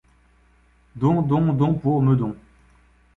[0.95, 2.35] Don don don Pour Meudon.